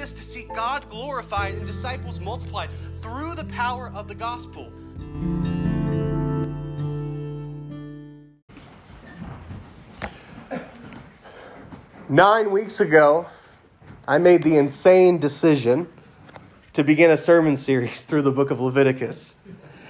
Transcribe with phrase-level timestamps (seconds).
[0.00, 2.70] exist to see God glorified and disciples multiplied
[3.02, 4.72] through the power of the gospel.
[12.08, 13.26] Nine weeks ago,
[14.08, 15.86] I made the insane decision
[16.72, 19.36] to begin a sermon series through the book of Leviticus.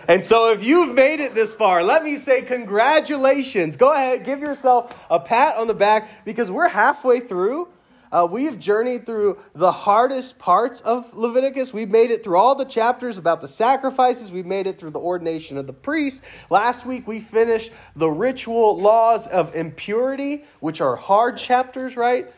[0.09, 3.77] And so, if you've made it this far, let me say congratulations.
[3.77, 7.69] Go ahead, give yourself a pat on the back because we're halfway through.
[8.13, 11.73] Uh, we have journeyed through the hardest parts of Leviticus.
[11.73, 14.31] We've made it through all the chapters about the sacrifices.
[14.31, 16.23] We've made it through the ordination of the priests.
[16.51, 22.33] Last week we finished the ritual laws of impurity, which are hard chapters, right?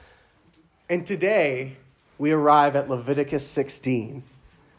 [0.91, 1.77] And today
[2.19, 4.23] we arrive at Leviticus 16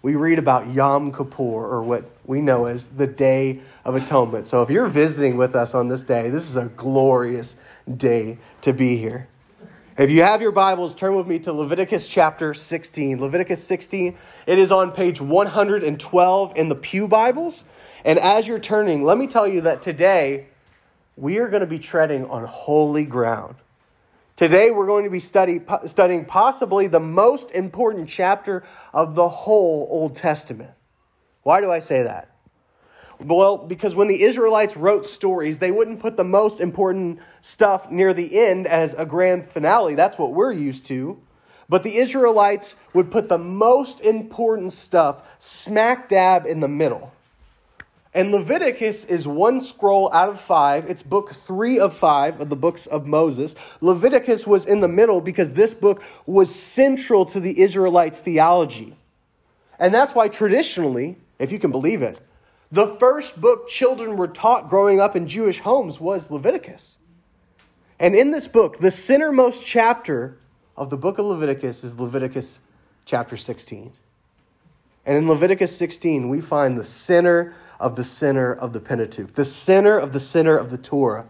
[0.04, 4.48] we read about Yom Kippur, or what we know as the Day of Atonement.
[4.48, 7.56] So if you're visiting with us on this day, this is a glorious
[7.98, 9.30] day to be here.
[9.96, 13.22] If you have your Bibles, turn with me to Leviticus chapter 16.
[13.22, 17.64] Leviticus 16, it is on page 112 in the Pew Bibles.
[18.04, 20.48] And as you're turning, let me tell you that today
[21.16, 23.54] we are going to be treading on holy ground.
[24.36, 28.64] Today, we're going to be study, studying possibly the most important chapter
[28.96, 30.72] of the whole Old Testament.
[31.44, 32.33] Why do I say that?
[33.20, 38.14] Well, because when the Israelites wrote stories, they wouldn't put the most important stuff near
[38.14, 39.96] the end as a grand finale.
[39.96, 41.20] That's what we're used to.
[41.70, 47.12] But the Israelites would put the most important stuff smack dab in the middle.
[48.16, 50.88] And Leviticus is one scroll out of five.
[50.88, 53.56] It's book three of five of the books of Moses.
[53.82, 58.96] Leviticus was in the middle because this book was central to the Israelites' theology.
[59.80, 62.20] And that's why traditionally, if you can believe it,
[62.74, 66.96] the first book children were taught growing up in Jewish homes was Leviticus.
[68.00, 70.40] And in this book, the centermost chapter
[70.76, 72.60] of the book of Leviticus is Leviticus
[73.06, 73.94] chapter 16.
[75.06, 79.46] And in Leviticus 16, we find the center of the center of the Pentateuch, the
[79.46, 81.28] center of the center of the Torah.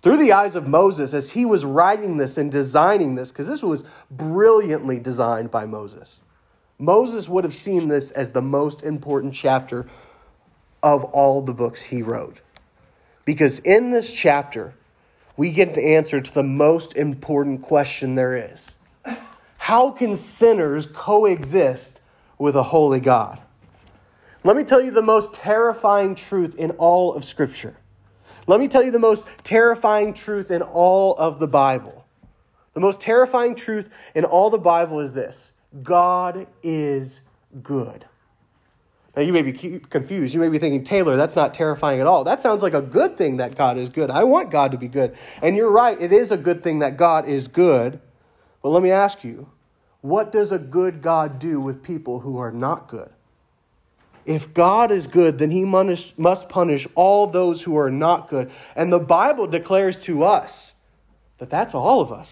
[0.00, 3.62] Through the eyes of Moses, as he was writing this and designing this, because this
[3.62, 6.16] was brilliantly designed by Moses,
[6.78, 9.86] Moses would have seen this as the most important chapter
[10.82, 12.38] of all the books he wrote.
[13.24, 14.74] Because in this chapter,
[15.36, 18.74] we get the answer to the most important question there is
[19.58, 22.00] How can sinners coexist
[22.38, 23.40] with a holy God?
[24.42, 27.76] Let me tell you the most terrifying truth in all of Scripture.
[28.46, 32.04] Let me tell you the most terrifying truth in all of the Bible.
[32.72, 35.50] The most terrifying truth in all the Bible is this
[35.82, 37.20] God is
[37.62, 38.06] good.
[39.16, 40.32] Now, you may be confused.
[40.32, 42.22] You may be thinking, Taylor, that's not terrifying at all.
[42.22, 44.08] That sounds like a good thing that God is good.
[44.08, 45.16] I want God to be good.
[45.42, 48.00] And you're right, it is a good thing that God is good.
[48.62, 49.48] But let me ask you,
[50.00, 53.10] what does a good God do with people who are not good?
[54.26, 58.50] If God is good, then he must punish all those who are not good.
[58.76, 60.72] And the Bible declares to us
[61.38, 62.28] that that's all of us,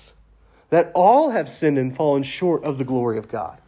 [0.70, 3.58] that all have sinned and fallen short of the glory of God.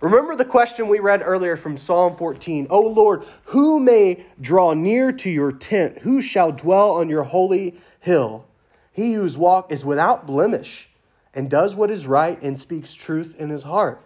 [0.00, 5.10] Remember the question we read earlier from Psalm 14 O Lord, who may draw near
[5.10, 5.98] to your tent?
[5.98, 8.44] Who shall dwell on your holy hill?
[8.92, 10.88] He whose walk is without blemish
[11.34, 14.00] and does what is right and speaks truth in his heart.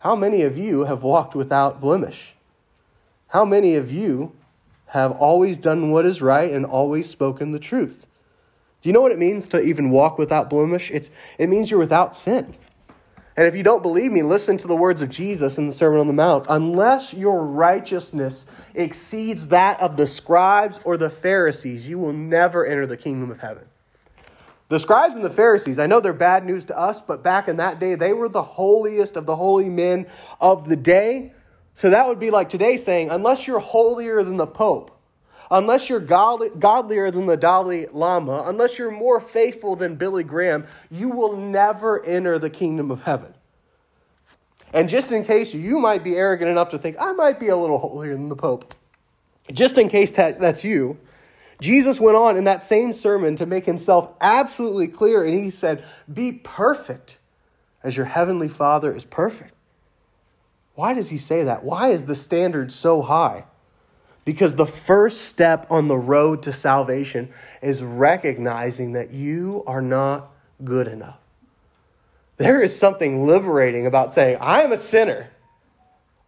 [0.00, 2.34] How many of you have walked without blemish?
[3.28, 4.32] How many of you
[4.86, 8.04] have always done what is right and always spoken the truth?
[8.82, 10.90] Do you know what it means to even walk without blemish?
[10.90, 12.54] It's, it means you're without sin.
[13.36, 16.00] And if you don't believe me, listen to the words of Jesus in the Sermon
[16.00, 16.46] on the Mount.
[16.48, 18.44] Unless your righteousness
[18.74, 23.40] exceeds that of the scribes or the Pharisees, you will never enter the kingdom of
[23.40, 23.64] heaven.
[24.68, 27.56] The scribes and the Pharisees, I know they're bad news to us, but back in
[27.56, 30.06] that day, they were the holiest of the holy men
[30.40, 31.32] of the day.
[31.74, 34.90] So that would be like today saying, unless you're holier than the Pope,
[35.52, 41.10] unless you're godlier than the Dalai Lama, unless you're more faithful than Billy Graham, you
[41.10, 43.34] will never enter the kingdom of heaven.
[44.72, 47.56] And just in case you might be arrogant enough to think, I might be a
[47.56, 48.74] little holier than the Pope,
[49.52, 50.98] just in case that, that's you,
[51.60, 55.84] Jesus went on in that same sermon to make himself absolutely clear, and he said,
[56.12, 57.18] Be perfect
[57.84, 59.54] as your heavenly Father is perfect.
[60.74, 61.62] Why does he say that?
[61.62, 63.44] Why is the standard so high?
[64.24, 67.30] Because the first step on the road to salvation
[67.60, 70.30] is recognizing that you are not
[70.62, 71.18] good enough.
[72.36, 75.28] There is something liberating about saying, I am a sinner.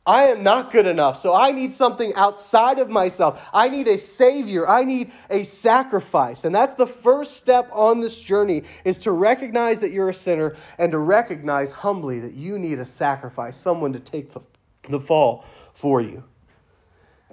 [0.06, 3.40] I am not good enough, so I need something outside of myself.
[3.54, 4.68] I need a savior.
[4.68, 6.44] I need a sacrifice.
[6.44, 10.56] And that's the first step on this journey is to recognize that you're a sinner
[10.76, 14.40] and to recognize humbly that you need a sacrifice, someone to take the,
[14.90, 16.22] the fall for you.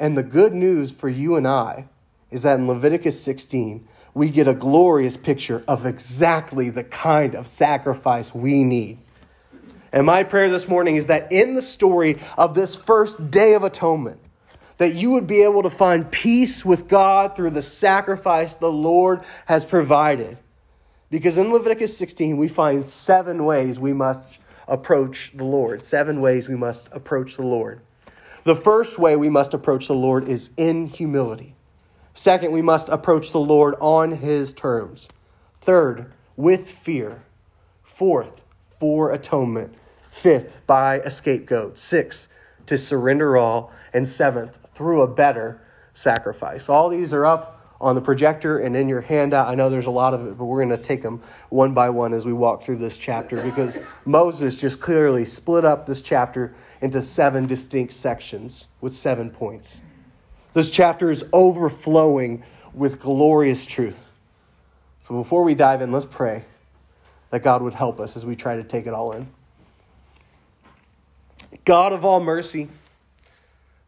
[0.01, 1.85] And the good news for you and I
[2.31, 7.47] is that in Leviticus 16, we get a glorious picture of exactly the kind of
[7.47, 8.97] sacrifice we need.
[9.93, 13.63] And my prayer this morning is that in the story of this first day of
[13.63, 14.19] atonement,
[14.79, 19.21] that you would be able to find peace with God through the sacrifice the Lord
[19.45, 20.39] has provided.
[21.11, 25.83] Because in Leviticus 16, we find seven ways we must approach the Lord.
[25.83, 27.81] Seven ways we must approach the Lord.
[28.43, 31.55] The first way we must approach the Lord is in humility.
[32.13, 35.07] Second, we must approach the Lord on his terms.
[35.61, 37.23] Third, with fear.
[37.83, 38.41] Fourth,
[38.79, 39.75] for atonement.
[40.09, 41.77] Fifth, by a scapegoat.
[41.77, 42.27] Sixth,
[42.65, 43.71] to surrender all.
[43.93, 45.61] And seventh, through a better
[45.93, 46.67] sacrifice.
[46.67, 49.47] All these are up on the projector and in your handout.
[49.47, 51.89] I know there's a lot of it, but we're going to take them one by
[51.89, 56.53] one as we walk through this chapter because Moses just clearly split up this chapter
[56.81, 59.79] into seven distinct sections with seven points.
[60.53, 62.43] This chapter is overflowing
[62.73, 63.97] with glorious truth.
[65.07, 66.45] So before we dive in, let's pray
[67.29, 69.27] that God would help us as we try to take it all in.
[71.65, 72.69] God of all mercy,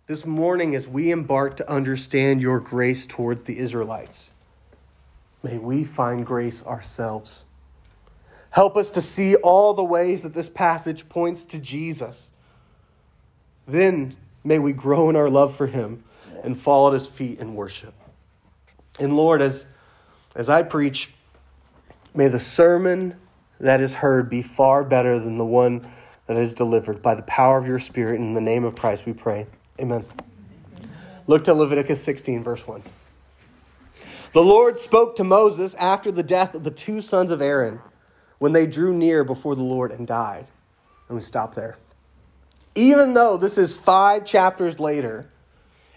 [0.05, 4.31] this morning as we embark to understand your grace towards the Israelites,
[5.41, 7.43] may we find grace ourselves.
[8.51, 12.29] Help us to see all the ways that this passage points to Jesus.
[13.67, 16.03] Then may we grow in our love for him
[16.43, 17.93] and fall at his feet in worship.
[18.99, 19.65] And Lord, as,
[20.35, 21.09] as I preach,
[22.13, 23.15] may the sermon
[23.59, 25.87] that is heard be far better than the one
[26.27, 27.01] that is delivered.
[27.01, 29.47] By the power of your Spirit, in the name of Christ, we pray.
[29.79, 30.05] Amen.
[31.27, 32.83] Look to Leviticus 16, verse 1.
[34.33, 37.79] The Lord spoke to Moses after the death of the two sons of Aaron
[38.39, 40.47] when they drew near before the Lord and died.
[41.07, 41.77] And we stop there.
[42.75, 45.29] Even though this is five chapters later,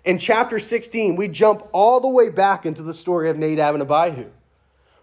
[0.05, 3.83] in chapter 16, we jump all the way back into the story of Nadab and
[3.83, 4.31] Abihu.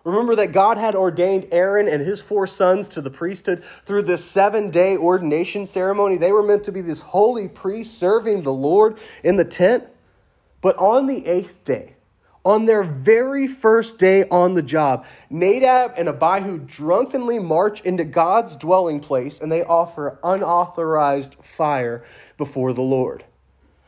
[0.04, 4.24] Remember that God had ordained Aaron and his four sons to the priesthood through this
[4.24, 6.18] seven day ordination ceremony.
[6.18, 9.86] They were meant to be this holy priest serving the Lord in the tent.
[10.62, 11.96] But on the eighth day,
[12.46, 18.56] on their very first day on the job, Nadab and Abihu drunkenly march into God's
[18.56, 22.04] dwelling place and they offer unauthorized fire
[22.38, 23.24] before the Lord.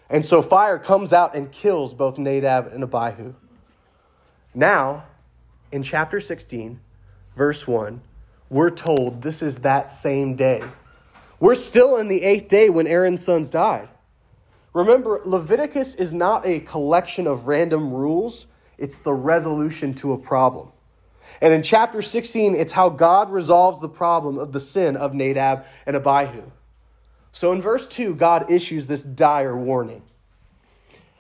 [0.09, 3.33] And so fire comes out and kills both Nadab and Abihu.
[4.53, 5.03] Now,
[5.71, 6.79] in chapter 16,
[7.35, 8.01] verse 1,
[8.49, 10.63] we're told this is that same day.
[11.39, 13.89] We're still in the eighth day when Aaron's sons died.
[14.75, 18.45] Remember, Leviticus is not a collection of random rules,
[18.77, 20.67] it's the resolution to a problem.
[21.39, 25.63] And in chapter 16, it's how God resolves the problem of the sin of Nadab
[25.85, 26.43] and Abihu.
[27.31, 30.01] So in verse 2, God issues this dire warning.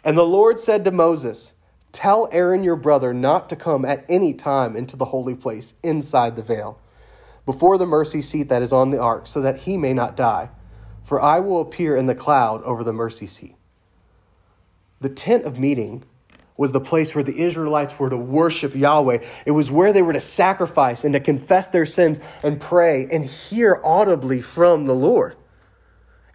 [0.03, 1.53] And the Lord said to Moses,
[1.93, 6.35] Tell Aaron your brother not to come at any time into the holy place inside
[6.35, 6.77] the veil,
[7.45, 10.49] before the mercy seat that is on the ark, so that he may not die.
[11.05, 13.55] For I will appear in the cloud over the mercy seat.
[15.01, 16.03] The tent of meeting
[16.57, 19.19] was the place where the Israelites were to worship Yahweh.
[19.45, 23.25] It was where they were to sacrifice and to confess their sins and pray and
[23.25, 25.35] hear audibly from the Lord.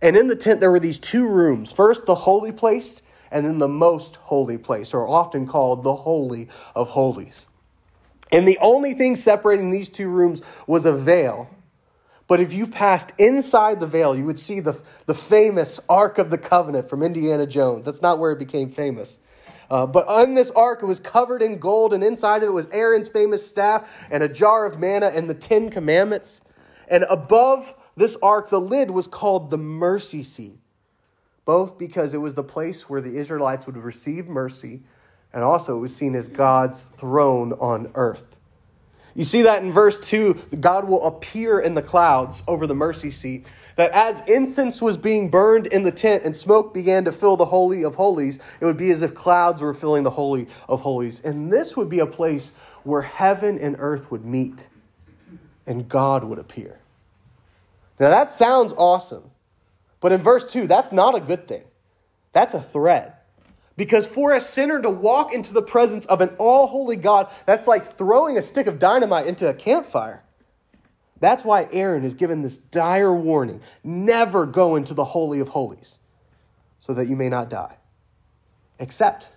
[0.03, 3.59] And in the tent, there were these two rooms first, the holy place, and then
[3.59, 7.47] the most holy place, or often called the Holy of Holies.
[8.33, 11.49] And the only thing separating these two rooms was a veil.
[12.31, 16.31] But if you passed inside the veil, you would see the, the famous Ark of
[16.31, 17.85] the Covenant from Indiana Jones.
[17.85, 19.19] That's not where it became famous.
[19.69, 22.69] Uh, but on this ark, it was covered in gold, and inside of it was
[22.71, 26.41] Aaron's famous staff and a jar of manna and the Ten Commandments.
[26.87, 30.61] And above this ark, the lid was called the mercy seat,
[31.45, 34.83] both because it was the place where the Israelites would receive mercy,
[35.33, 38.37] and also it was seen as God's throne on earth.
[39.15, 43.11] You see that in verse 2, God will appear in the clouds over the mercy
[43.11, 43.47] seat.
[43.77, 47.47] That as incense was being burned in the tent and smoke began to fill the
[47.47, 51.21] Holy of Holies, it would be as if clouds were filling the Holy of Holies.
[51.25, 52.51] And this would be a place
[52.85, 54.69] where heaven and earth would meet
[55.67, 56.79] and God would appear.
[57.99, 59.25] Now that sounds awesome.
[60.01, 61.65] But in verse 2, that's not a good thing.
[62.33, 63.20] That's a threat.
[63.81, 67.67] Because for a sinner to walk into the presence of an all holy God, that's
[67.67, 70.23] like throwing a stick of dynamite into a campfire.
[71.19, 75.97] That's why Aaron is given this dire warning never go into the Holy of Holies.
[76.79, 77.77] so that you may not die.
[78.79, 79.29] Except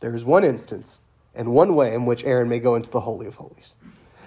[0.00, 0.96] there is one instance
[1.34, 3.74] and one way in which Aaron may go into the Holy of Holies.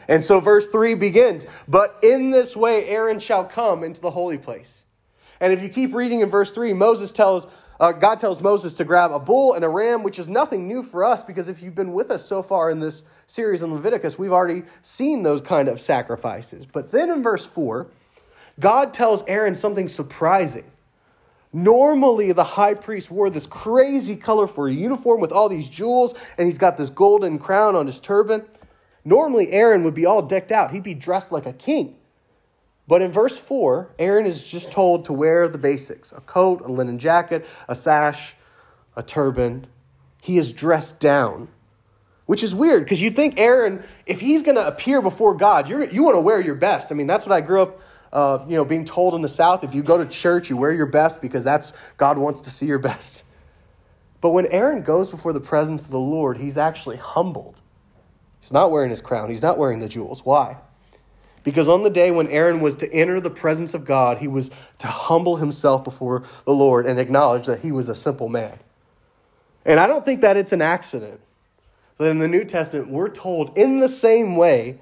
[0.07, 4.37] And so verse 3 begins, But in this way Aaron shall come into the holy
[4.37, 4.83] place.
[5.39, 7.47] And if you keep reading in verse 3, Moses tells,
[7.79, 10.83] uh, God tells Moses to grab a bull and a ram, which is nothing new
[10.83, 14.17] for us because if you've been with us so far in this series in Leviticus,
[14.17, 16.65] we've already seen those kind of sacrifices.
[16.65, 17.87] But then in verse 4,
[18.59, 20.63] God tells Aaron something surprising.
[21.51, 26.57] Normally, the high priest wore this crazy colorful uniform with all these jewels, and he's
[26.57, 28.43] got this golden crown on his turban.
[29.05, 31.95] Normally, Aaron would be all decked out, he'd be dressed like a king.
[32.87, 36.71] But in verse 4, Aaron is just told to wear the basics a coat, a
[36.71, 38.35] linen jacket, a sash,
[38.95, 39.67] a turban.
[40.21, 41.47] He is dressed down,
[42.25, 45.87] which is weird because you think Aaron, if he's going to appear before God, you
[45.87, 46.91] you want to wear your best.
[46.91, 47.79] I mean, that's what I grew up.
[48.13, 50.71] Uh, you know, being told in the South, if you go to church, you wear
[50.71, 53.23] your best because that's God wants to see your best.
[54.21, 57.55] But when Aaron goes before the presence of the Lord, he's actually humbled.
[58.39, 60.23] He's not wearing his crown, he's not wearing the jewels.
[60.23, 60.57] Why?
[61.45, 64.49] Because on the day when Aaron was to enter the presence of God, he was
[64.79, 68.59] to humble himself before the Lord and acknowledge that he was a simple man.
[69.63, 71.21] And I don't think that it's an accident.
[71.97, 74.79] that in the New Testament, we're told in the same way,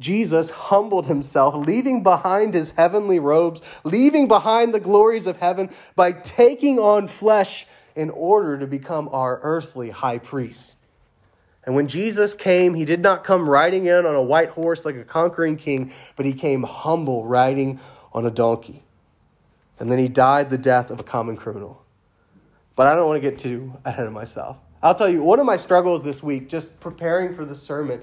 [0.00, 6.12] Jesus humbled himself, leaving behind his heavenly robes, leaving behind the glories of heaven by
[6.12, 10.76] taking on flesh in order to become our earthly high priest.
[11.64, 14.96] And when Jesus came, he did not come riding in on a white horse like
[14.96, 17.80] a conquering king, but he came humble, riding
[18.12, 18.82] on a donkey.
[19.78, 21.82] And then he died the death of a common criminal.
[22.76, 24.56] But I don't want to get too ahead of myself.
[24.82, 28.00] I'll tell you, one of my struggles this week, just preparing for the sermon,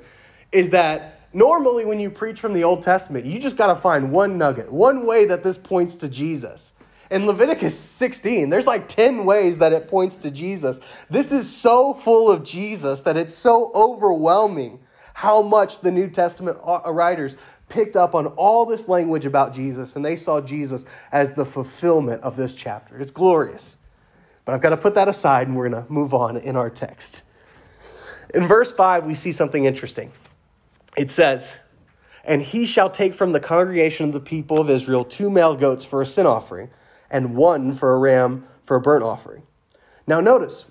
[0.51, 4.11] is that normally when you preach from the Old Testament, you just got to find
[4.11, 6.73] one nugget, one way that this points to Jesus.
[7.09, 10.79] In Leviticus 16, there's like 10 ways that it points to Jesus.
[11.09, 14.79] This is so full of Jesus that it's so overwhelming
[15.13, 17.35] how much the New Testament uh, writers
[17.69, 22.21] picked up on all this language about Jesus and they saw Jesus as the fulfillment
[22.23, 22.99] of this chapter.
[22.99, 23.77] It's glorious.
[24.45, 26.69] But I've got to put that aside and we're going to move on in our
[26.69, 27.23] text.
[28.33, 30.11] In verse 5, we see something interesting
[30.97, 31.55] it says,
[32.25, 35.85] And he shall take from the congregation of the people of Israel two male goats
[35.85, 36.69] for a sin offering,
[37.09, 39.43] and one for a ram for a burnt offering.
[40.05, 40.65] Now, notice,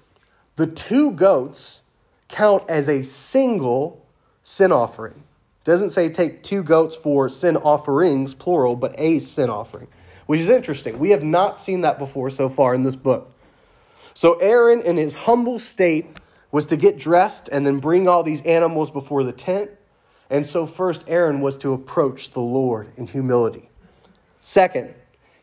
[0.56, 1.82] the two goats
[2.28, 4.04] count as a single
[4.42, 5.22] sin offering.
[5.64, 9.88] Doesn't say take two goats for sin offerings, plural, but a sin offering,
[10.26, 10.98] which is interesting.
[10.98, 13.32] We have not seen that before so far in this book.
[14.14, 16.06] So, Aaron, in his humble state,
[16.52, 19.70] was to get dressed and then bring all these animals before the tent
[20.30, 23.68] and so, first, Aaron was to approach the Lord in humility.
[24.42, 24.94] Second,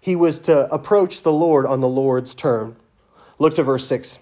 [0.04, 2.76] he was to approach the Lord on the Lord's term.
[3.40, 4.20] Look to verse 6.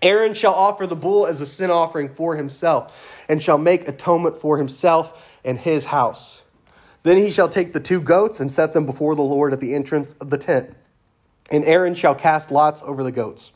[0.00, 2.92] Aaron shall offer the bull as a sin offering for himself,
[3.28, 5.10] and shall make atonement for himself
[5.44, 6.42] and his house.
[7.02, 9.74] Then he shall take the two goats and set them before the Lord at the
[9.74, 10.72] entrance of the tent.
[11.50, 13.50] And Aaron shall cast lots over the goats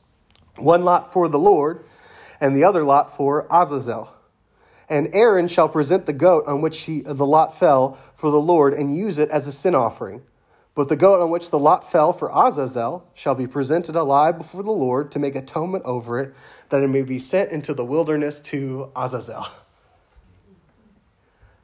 [0.56, 1.84] one lot for the Lord,
[2.40, 4.12] and the other lot for Azazel
[4.88, 8.72] and Aaron shall present the goat on which he, the lot fell for the Lord
[8.72, 10.22] and use it as a sin offering.
[10.76, 14.62] But the goat on which the lot fell for Azazel shall be presented alive before
[14.62, 16.34] the Lord to make atonement over it,
[16.68, 19.46] that it may be sent into the wilderness to Azazel.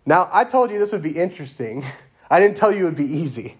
[0.07, 1.85] Now, I told you this would be interesting.
[2.31, 3.59] I didn't tell you it would be easy.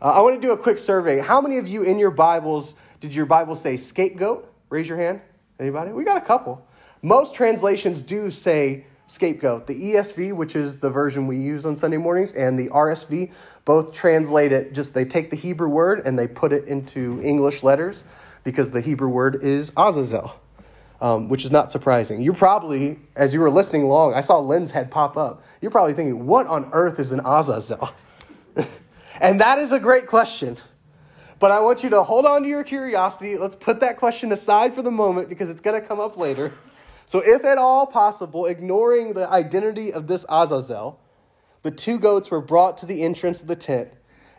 [0.00, 1.18] Uh, I want to do a quick survey.
[1.18, 4.48] How many of you in your Bibles did your Bible say scapegoat?
[4.70, 5.20] Raise your hand.
[5.58, 5.90] Anybody?
[5.90, 6.64] We got a couple.
[7.02, 9.66] Most translations do say scapegoat.
[9.66, 13.32] The ESV, which is the version we use on Sunday mornings, and the RSV
[13.64, 17.62] both translate it just they take the Hebrew word and they put it into English
[17.62, 18.04] letters
[18.44, 20.34] because the Hebrew word is Azazel,
[21.00, 22.22] um, which is not surprising.
[22.22, 25.42] You probably, as you were listening along, I saw Lynn's head pop up.
[25.60, 27.90] You're probably thinking, what on earth is an Azazel?
[29.20, 30.56] and that is a great question.
[31.40, 33.38] But I want you to hold on to your curiosity.
[33.38, 36.52] Let's put that question aside for the moment because it's going to come up later.
[37.08, 41.00] So, if at all possible, ignoring the identity of this Azazel,
[41.62, 43.88] the two goats were brought to the entrance of the tent.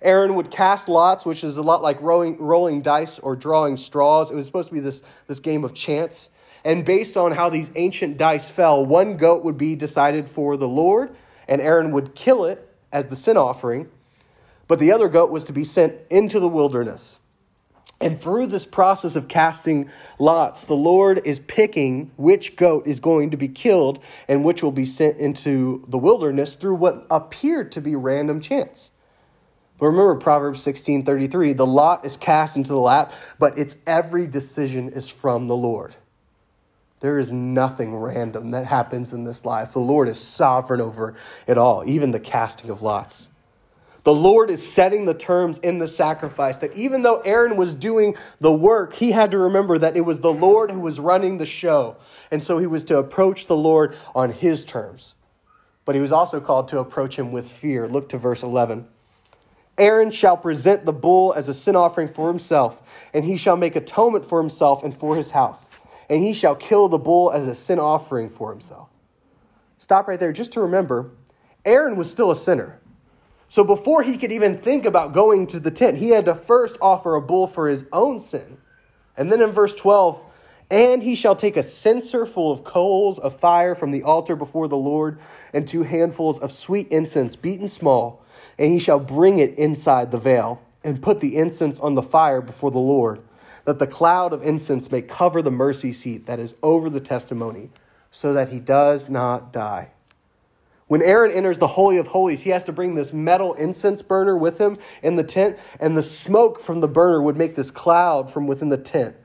[0.01, 4.31] Aaron would cast lots, which is a lot like rolling, rolling dice or drawing straws.
[4.31, 6.29] It was supposed to be this, this game of chance.
[6.63, 10.67] And based on how these ancient dice fell, one goat would be decided for the
[10.67, 11.15] Lord,
[11.47, 13.89] and Aaron would kill it as the sin offering.
[14.67, 17.18] But the other goat was to be sent into the wilderness.
[18.01, 19.89] And through this process of casting
[20.19, 24.71] lots, the Lord is picking which goat is going to be killed and which will
[24.71, 28.89] be sent into the wilderness through what appeared to be random chance.
[29.79, 34.27] But remember Proverbs 16 33 the lot is cast into the lap, but its every
[34.27, 35.95] decision is from the Lord.
[37.01, 39.71] There is nothing random that happens in this life.
[39.71, 41.15] The Lord is sovereign over
[41.47, 43.27] it all, even the casting of lots.
[44.09, 48.15] The Lord is setting the terms in the sacrifice that even though Aaron was doing
[48.41, 51.45] the work, he had to remember that it was the Lord who was running the
[51.45, 51.95] show.
[52.31, 55.13] And so he was to approach the Lord on his terms.
[55.85, 57.87] But he was also called to approach him with fear.
[57.87, 58.87] Look to verse 11.
[59.77, 62.81] Aaron shall present the bull as a sin offering for himself,
[63.13, 65.69] and he shall make atonement for himself and for his house
[66.09, 68.89] and he shall kill the bull as a sin offering for himself.
[69.77, 71.11] Stop right there just to remember
[71.63, 72.79] Aaron was still a sinner.
[73.49, 76.77] So before he could even think about going to the tent, he had to first
[76.81, 78.57] offer a bull for his own sin.
[79.17, 80.21] And then in verse 12,
[80.69, 84.67] and he shall take a censer full of coals of fire from the altar before
[84.67, 85.19] the Lord,
[85.51, 88.23] and two handfuls of sweet incense beaten small,
[88.59, 92.41] and he shall bring it inside the veil, and put the incense on the fire
[92.41, 93.21] before the Lord
[93.69, 97.69] that the cloud of incense may cover the mercy seat that is over the testimony,
[98.09, 99.89] so that he does not die.
[100.89, 104.35] When Aaron enters the Holy of Holies, he has to bring this metal incense burner
[104.35, 108.33] with him in the tent, and the smoke from the burner would make this cloud
[108.33, 109.15] from within the tent.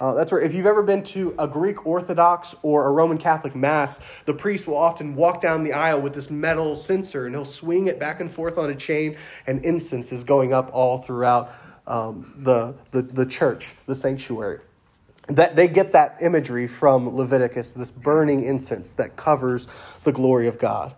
[0.00, 3.54] Uh, that's where, if you've ever been to a Greek Orthodox or a Roman Catholic
[3.54, 7.44] Mass, the priest will often walk down the aisle with this metal censer and he'll
[7.44, 11.54] swing it back and forth on a chain, and incense is going up all throughout
[11.86, 14.58] um, the, the, the church, the sanctuary.
[15.28, 19.68] That they get that imagery from Leviticus, this burning incense that covers
[20.02, 20.96] the glory of God.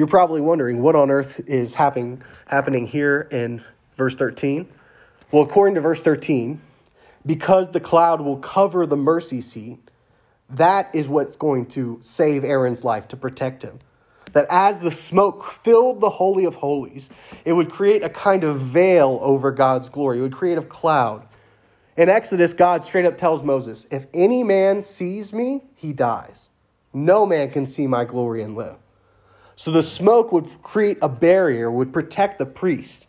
[0.00, 3.62] You're probably wondering what on earth is happening, happening here in
[3.98, 4.66] verse 13.
[5.30, 6.58] Well, according to verse 13,
[7.26, 9.78] because the cloud will cover the mercy seat,
[10.48, 13.78] that is what's going to save Aaron's life, to protect him
[14.32, 17.10] that as the smoke filled the Holy of Holies,
[17.44, 20.20] it would create a kind of veil over God's glory.
[20.20, 21.28] It would create a cloud.
[21.98, 26.48] In Exodus, God straight up tells Moses, If any man sees me, he dies.
[26.94, 28.76] No man can see my glory and live.
[29.60, 33.04] So the smoke would create a barrier, would protect the priest.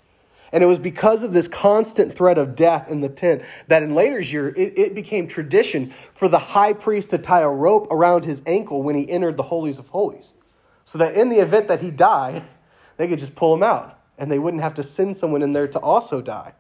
[0.51, 3.95] And it was because of this constant threat of death in the tent that in
[3.95, 8.25] later years it, it, became tradition for the high priest to tie a rope around
[8.25, 10.33] his ankle when he entered the holies of holies
[10.83, 12.43] so that in the event that he died,
[12.97, 15.69] they could just pull him out and they wouldn't have to send someone in there
[15.69, 16.51] to also die.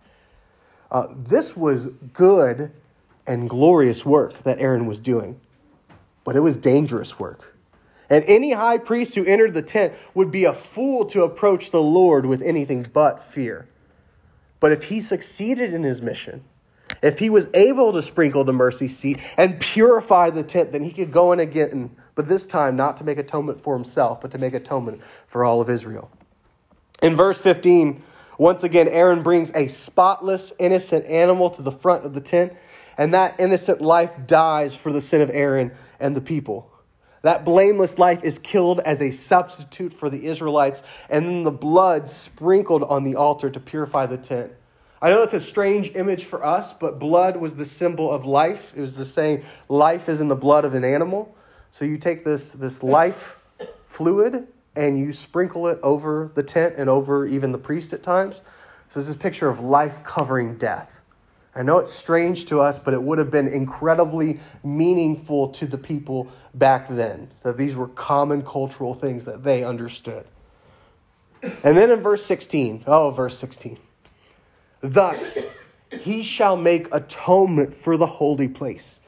[0.89, 2.71] Uh, this was good
[3.27, 5.37] and glorious work that Aaron was doing,
[6.23, 7.50] but it was dangerous work.
[8.11, 11.81] And any high priest who entered the tent would be a fool to approach the
[11.81, 13.69] Lord with anything but fear.
[14.59, 16.43] But if he succeeded in his mission,
[17.01, 20.91] if he was able to sprinkle the mercy seat and purify the tent, then he
[20.91, 24.37] could go in again but this time not to make atonement for himself, but to
[24.37, 26.11] make atonement for all of Israel.
[27.01, 28.03] In verse 15,
[28.37, 32.51] once again, Aaron brings a spotless, innocent animal to the front of the tent,
[32.97, 36.69] and that innocent life dies for the sin of Aaron and the people.
[37.23, 42.09] That blameless life is killed as a substitute for the Israelites, and then the blood
[42.09, 44.51] sprinkled on the altar to purify the tent.
[45.01, 48.71] I know that's a strange image for us, but blood was the symbol of life.
[48.75, 51.35] It was the saying, life is in the blood of an animal.
[51.71, 53.37] So you take this, this life
[53.87, 58.41] fluid and you sprinkle it over the tent and over even the priest at times.
[58.91, 60.90] So this is a picture of life covering death.
[61.53, 65.77] I know it's strange to us, but it would have been incredibly meaningful to the
[65.77, 67.29] people back then.
[67.43, 70.25] That these were common cultural things that they understood.
[71.41, 73.77] And then in verse 16, oh, verse 16.
[74.81, 75.37] Thus,
[75.89, 78.99] he shall make atonement for the holy place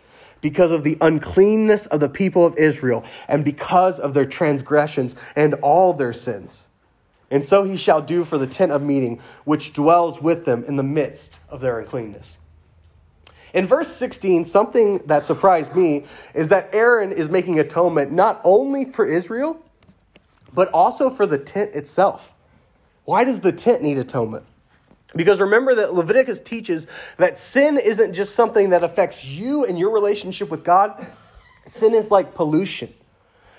[0.42, 5.54] because of the uncleanness of the people of Israel, and because of their transgressions and
[5.56, 6.64] all their sins.
[7.34, 10.76] And so he shall do for the tent of meeting, which dwells with them in
[10.76, 12.38] the midst of their uncleanness.
[13.56, 18.86] In verse 16, something that surprised me is that Aaron is making atonement not only
[18.86, 19.58] for Israel,
[20.54, 22.32] but also for the tent itself.
[23.06, 24.46] Why does the tent need atonement?
[25.16, 26.86] Because remember that Leviticus teaches
[27.18, 31.08] that sin isn't just something that affects you and your relationship with God.
[31.66, 32.94] Sin is like pollution.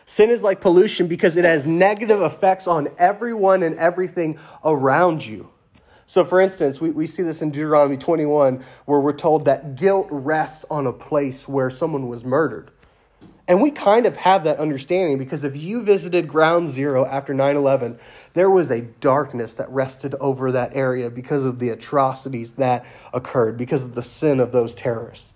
[0.06, 5.48] Sin is like pollution because it has negative effects on everyone and everything around you.
[6.06, 10.06] So, for instance, we, we see this in Deuteronomy 21, where we're told that guilt
[10.10, 12.70] rests on a place where someone was murdered.
[13.46, 17.56] And we kind of have that understanding because if you visited Ground Zero after 9
[17.56, 17.98] 11,
[18.32, 23.58] there was a darkness that rested over that area because of the atrocities that occurred,
[23.58, 25.32] because of the sin of those terrorists.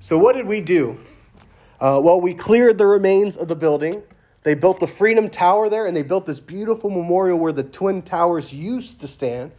[0.00, 0.98] So, what did we do?
[1.80, 4.02] Uh, well, we cleared the remains of the building.
[4.42, 8.02] They built the Freedom Tower there, and they built this beautiful memorial where the Twin
[8.02, 9.52] Towers used to stand.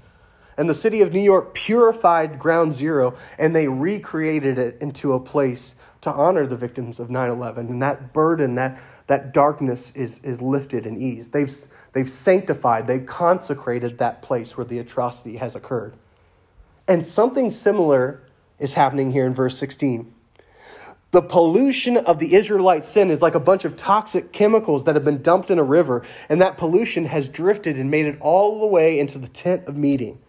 [0.60, 5.20] And the city of New York purified Ground Zero and they recreated it into a
[5.20, 7.68] place to honor the victims of 9 11.
[7.70, 8.78] And that burden, that,
[9.08, 11.32] that darkness is, is lifted and eased.
[11.32, 11.50] They've,
[11.94, 15.94] they've sanctified, they've consecrated that place where the atrocity has occurred.
[16.90, 18.22] And something similar
[18.60, 20.14] is happening here in verse 16.
[21.12, 25.04] The pollution of the Israelite sin is like a bunch of toxic chemicals that have
[25.04, 28.68] been dumped in a river, and that pollution has drifted and made it all the
[28.68, 30.20] way into the tent of meeting.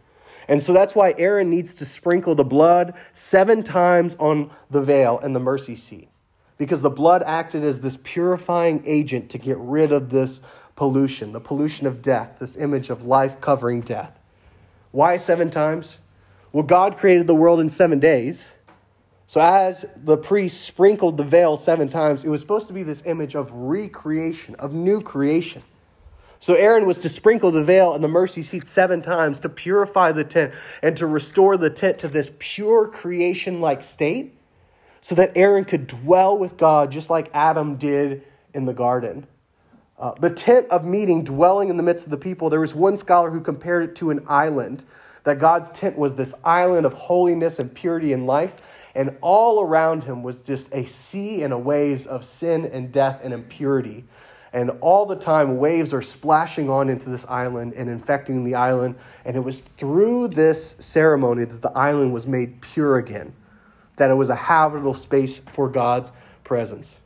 [0.49, 5.19] And so that's why Aaron needs to sprinkle the blood seven times on the veil
[5.23, 6.09] and the mercy seat,
[6.57, 10.41] because the blood acted as this purifying agent to get rid of this
[10.77, 14.19] pollution, the pollution of death, this image of life covering death.
[14.93, 15.99] Why seven times?
[16.53, 18.49] Well, God created the world in seven days.
[19.31, 23.01] So, as the priest sprinkled the veil seven times, it was supposed to be this
[23.07, 25.63] image of recreation, of new creation.
[26.41, 30.11] So, Aaron was to sprinkle the veil and the mercy seat seven times to purify
[30.11, 34.37] the tent and to restore the tent to this pure creation like state
[35.01, 39.29] so that Aaron could dwell with God just like Adam did in the garden.
[39.97, 42.97] Uh, the tent of meeting, dwelling in the midst of the people, there was one
[42.97, 44.83] scholar who compared it to an island,
[45.23, 48.55] that God's tent was this island of holiness and purity and life
[48.95, 53.21] and all around him was just a sea and a waves of sin and death
[53.23, 54.05] and impurity.
[54.53, 58.97] And all the time, waves are splashing on into this island and infecting the island.
[59.25, 63.33] And it was through this ceremony that the island was made pure again,
[63.97, 66.11] that it was a habitable space for God's
[66.43, 66.97] presence.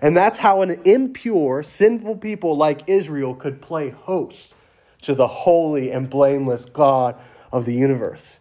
[0.00, 4.54] And that's how an impure, sinful people like Israel could play host
[5.02, 7.16] to the holy and blameless God
[7.50, 8.36] of the universe.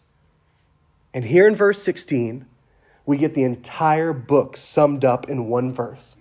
[1.13, 2.45] And here in verse 16,
[3.05, 6.15] we get the entire book summed up in one verse.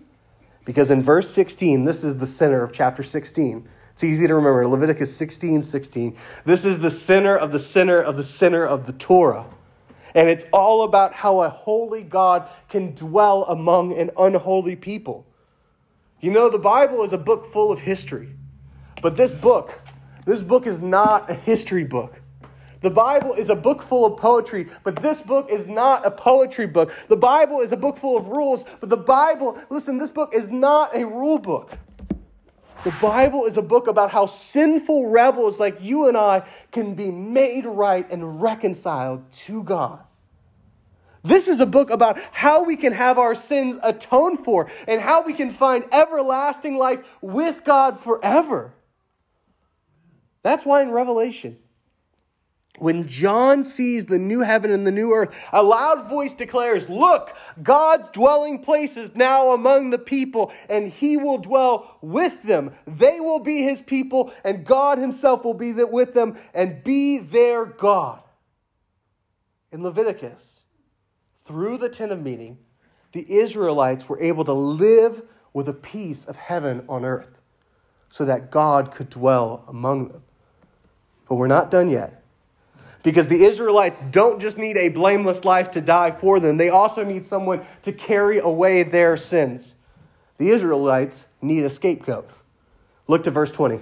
[0.64, 3.68] Because in verse 16, this is the center of chapter 16.
[3.94, 6.16] It's easy to remember Leviticus 16 16.
[6.44, 9.46] This is the center of the center of the center of the Torah.
[10.14, 15.26] And it's all about how a holy God can dwell among an unholy people.
[16.20, 18.28] You know, the Bible is a book full of history.
[19.02, 19.80] But this book,
[20.24, 22.21] this book is not a history book.
[22.82, 26.66] The Bible is a book full of poetry, but this book is not a poetry
[26.66, 26.92] book.
[27.08, 30.48] The Bible is a book full of rules, but the Bible, listen, this book is
[30.48, 31.70] not a rule book.
[32.84, 36.42] The Bible is a book about how sinful rebels like you and I
[36.72, 40.00] can be made right and reconciled to God.
[41.22, 45.22] This is a book about how we can have our sins atoned for and how
[45.22, 48.74] we can find everlasting life with God forever.
[50.42, 51.58] That's why in Revelation,
[52.78, 57.30] when John sees the new heaven and the new earth, a loud voice declares, Look,
[57.62, 62.72] God's dwelling place is now among the people, and he will dwell with them.
[62.86, 67.66] They will be his people, and God himself will be with them and be their
[67.66, 68.20] God.
[69.70, 70.60] In Leviticus,
[71.46, 72.58] through the tent of meeting,
[73.12, 77.38] the Israelites were able to live with a piece of heaven on earth
[78.08, 80.22] so that God could dwell among them.
[81.28, 82.21] But we're not done yet.
[83.02, 87.04] Because the Israelites don't just need a blameless life to die for them, they also
[87.04, 89.74] need someone to carry away their sins.
[90.38, 92.30] The Israelites need a scapegoat.
[93.08, 93.80] Look to verse 20.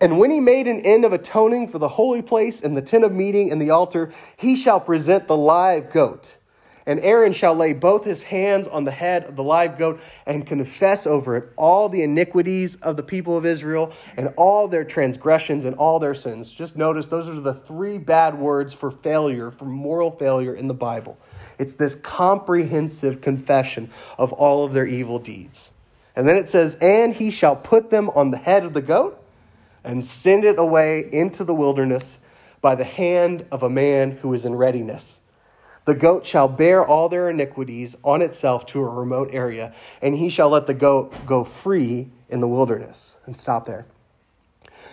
[0.00, 3.04] And when he made an end of atoning for the holy place and the tent
[3.04, 6.34] of meeting and the altar, he shall present the live goat
[6.86, 10.46] and Aaron shall lay both his hands on the head of the live goat and
[10.46, 15.64] confess over it all the iniquities of the people of Israel and all their transgressions
[15.64, 16.50] and all their sins.
[16.50, 20.74] Just notice those are the three bad words for failure, for moral failure in the
[20.74, 21.16] Bible.
[21.58, 25.70] It's this comprehensive confession of all of their evil deeds.
[26.16, 29.20] And then it says, And he shall put them on the head of the goat
[29.82, 32.18] and send it away into the wilderness
[32.60, 35.16] by the hand of a man who is in readiness.
[35.84, 40.30] The goat shall bear all their iniquities on itself to a remote area, and he
[40.30, 43.16] shall let the goat go free in the wilderness.
[43.26, 43.86] And stop there.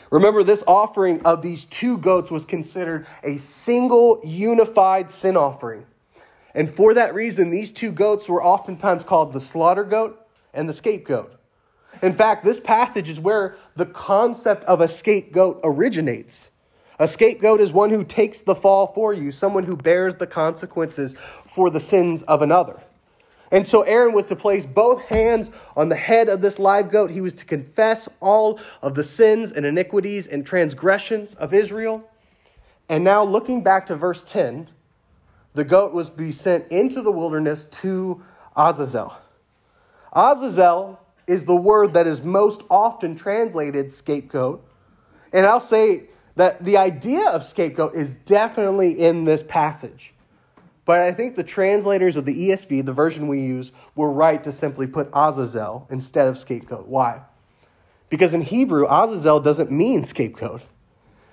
[0.10, 5.86] Remember, this offering of these two goats was considered a single unified sin offering.
[6.54, 10.20] And for that reason, these two goats were oftentimes called the slaughter goat
[10.54, 11.34] and the scapegoat.
[12.02, 16.51] In fact, this passage is where the concept of a scapegoat originates.
[17.02, 21.16] A scapegoat is one who takes the fall for you, someone who bears the consequences
[21.52, 22.80] for the sins of another.
[23.50, 27.10] And so Aaron was to place both hands on the head of this live goat.
[27.10, 32.08] He was to confess all of the sins and iniquities and transgressions of Israel.
[32.88, 34.70] And now, looking back to verse 10,
[35.56, 38.24] the goat was to be sent into the wilderness to
[38.56, 39.16] Azazel.
[40.14, 44.64] Azazel is the word that is most often translated scapegoat.
[45.34, 46.04] And I'll say
[46.36, 50.14] that the idea of scapegoat is definitely in this passage.
[50.86, 54.52] But I think the translators of the ESV, the version we use, were right to
[54.52, 56.88] simply put Azazel instead of scapegoat.
[56.88, 57.22] Why?
[58.10, 60.62] Because in Hebrew, Azazel doesn't mean scapegoat.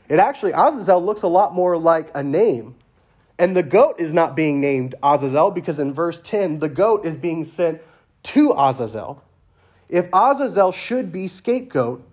[0.08, 2.76] It actually, Azazel looks a lot more like a name.
[3.38, 7.16] And the goat is not being named Azazel because in verse 10, the goat is
[7.16, 7.80] being sent
[8.24, 9.22] to Azazel.
[9.88, 12.04] If Azazel should be scapegoat,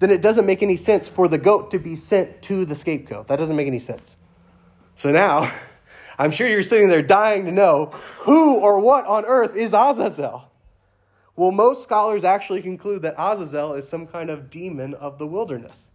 [0.00, 3.28] then it doesn't make any sense for the goat to be sent to the scapegoat.
[3.28, 4.16] That doesn't make any sense.
[4.96, 5.52] So now,
[6.18, 10.50] I'm sure you're sitting there dying to know who or what on earth is Azazel.
[11.36, 15.90] Well, most scholars actually conclude that Azazel is some kind of demon of the wilderness.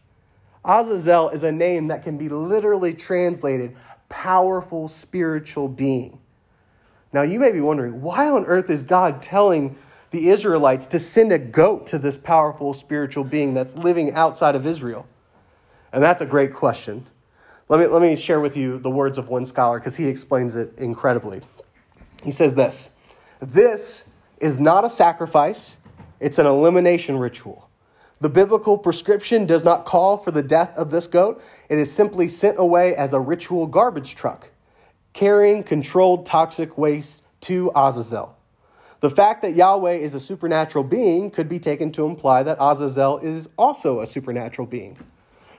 [0.64, 3.76] Azazel is a name that can be literally translated
[4.10, 6.20] powerful spiritual being.
[7.14, 9.78] Now, you may be wondering, why on earth is God telling
[10.16, 14.66] the Israelites to send a goat to this powerful spiritual being that's living outside of
[14.66, 15.06] Israel?
[15.92, 17.06] And that's a great question.
[17.68, 20.56] Let me, let me share with you the words of one scholar because he explains
[20.56, 21.42] it incredibly.
[22.24, 22.88] He says this
[23.42, 24.06] This
[24.40, 25.76] is not a sacrifice,
[26.22, 27.70] it's an elimination ritual.
[28.22, 32.30] The biblical prescription does not call for the death of this goat, it is simply
[32.30, 34.50] sent away as a ritual garbage truck,
[35.12, 38.35] carrying controlled toxic waste to Azazel.
[39.06, 43.20] The fact that Yahweh is a supernatural being could be taken to imply that Azazel
[43.20, 44.98] is also a supernatural being.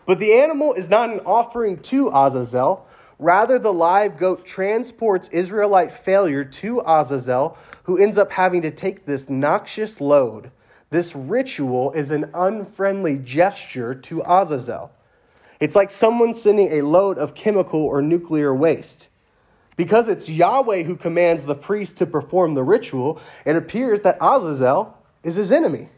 [0.04, 2.88] But the animal is not an offering to Azazel.
[3.20, 9.06] Rather, the live goat transports Israelite failure to Azazel, who ends up having to take
[9.06, 10.50] this noxious load.
[10.90, 14.90] This ritual is an unfriendly gesture to Azazel.
[15.60, 19.06] It's like someone sending a load of chemical or nuclear waste.
[19.76, 24.96] Because it's Yahweh who commands the priest to perform the ritual, it appears that Azazel
[25.22, 25.90] is his enemy.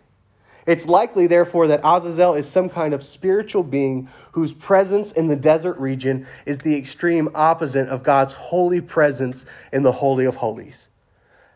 [0.67, 5.37] It's likely, therefore, that Azazel is some kind of spiritual being whose presence in the
[5.37, 10.89] desert region is the extreme opposite of God's holy presence in the Holy of Holies.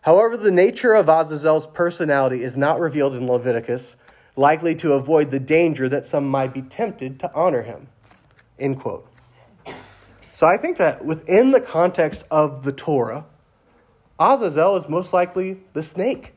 [0.01, 3.97] However, the nature of Azazel's personality is not revealed in Leviticus,
[4.35, 7.89] likely to avoid the danger that some might be tempted to honor him.
[8.59, 9.12] End quote.
[10.35, 13.25] So I think that within the context of the Torah,
[14.18, 16.33] Azazel is most likely the snake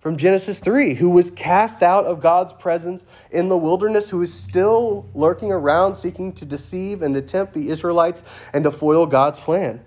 [0.00, 4.32] from Genesis 3, who was cast out of God's presence in the wilderness, who is
[4.32, 8.22] still lurking around seeking to deceive and to tempt the Israelites
[8.52, 9.80] and to foil God's plan.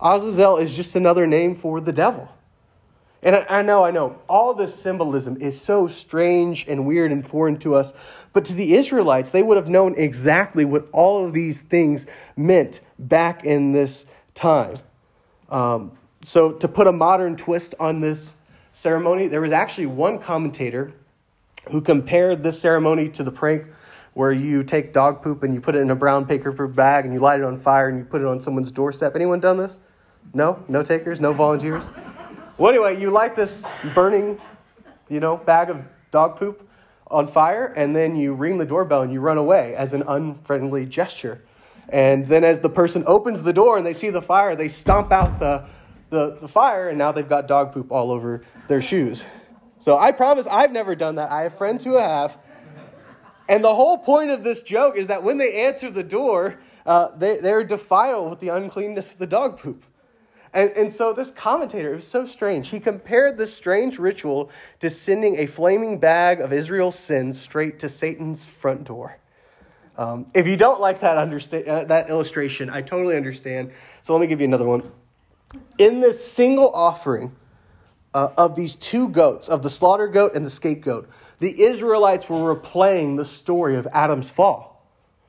[0.00, 2.28] Azazel is just another name for the devil.
[3.22, 7.26] And I, I know, I know, all this symbolism is so strange and weird and
[7.26, 7.92] foreign to us,
[8.32, 12.06] but to the Israelites, they would have known exactly what all of these things
[12.36, 14.78] meant back in this time.
[15.50, 15.92] Um,
[16.24, 18.30] so, to put a modern twist on this
[18.72, 20.92] ceremony, there was actually one commentator
[21.70, 23.66] who compared this ceremony to the prank
[24.14, 27.14] where you take dog poop and you put it in a brown paper bag and
[27.14, 29.14] you light it on fire and you put it on someone's doorstep.
[29.14, 29.80] Anyone done this?
[30.34, 30.62] No?
[30.68, 31.20] No takers?
[31.20, 31.84] No volunteers?
[32.58, 33.62] Well, anyway, you light this
[33.94, 34.40] burning,
[35.08, 36.68] you know, bag of dog poop
[37.10, 40.86] on fire and then you ring the doorbell and you run away as an unfriendly
[40.86, 41.42] gesture.
[41.88, 45.12] And then as the person opens the door and they see the fire, they stomp
[45.12, 45.66] out the
[46.12, 49.22] the, the fire, and now they've got dog poop all over their shoes.
[49.80, 51.30] So I promise I've never done that.
[51.30, 52.36] I have friends who have.
[53.48, 57.16] And the whole point of this joke is that when they answer the door, uh,
[57.16, 59.84] they, they're defiled with the uncleanness of the dog poop.
[60.54, 62.68] And, and so this commentator, it was so strange.
[62.68, 67.88] He compared this strange ritual to sending a flaming bag of Israel's sins straight to
[67.88, 69.18] Satan's front door.
[69.96, 73.72] Um, if you don't like that, uh, that illustration, I totally understand.
[74.04, 74.90] So let me give you another one
[75.78, 77.34] in this single offering
[78.14, 82.54] uh, of these two goats, of the slaughter goat and the scapegoat, the Israelites were
[82.54, 84.86] replaying the story of Adam's fall.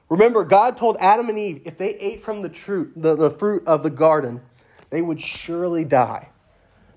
[0.10, 3.66] Remember, God told Adam and Eve if they ate from the, true, the, the fruit
[3.66, 4.42] of the garden,
[4.94, 6.30] they would surely die.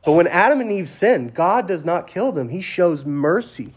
[0.04, 3.72] But when Adam and Eve sinned, God does not kill them, He shows mercy.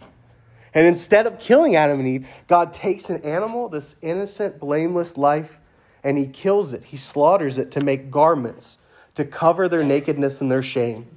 [0.74, 5.58] And instead of killing Adam and Eve, God takes an animal, this innocent, blameless life,
[6.04, 6.84] and He kills it.
[6.84, 8.78] He slaughters it to make garments
[9.16, 11.08] to cover their nakedness and their shame.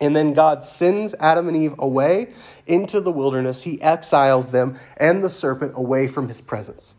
[0.00, 2.32] And then God sends Adam and Eve away
[2.66, 3.62] into the wilderness.
[3.62, 6.94] He exiles them and the serpent away from his presence.